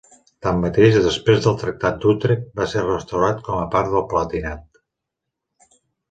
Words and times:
Tanmateix, 0.43 0.95
després 1.07 1.41
del 1.43 1.57
Tractat 1.63 1.99
d'Utrecht 2.05 2.47
va 2.59 2.67
ser 2.71 2.85
restaurat 2.85 3.43
com 3.49 3.59
a 3.65 3.67
part 3.75 3.91
del 3.97 4.07
Palatinat. 4.15 4.81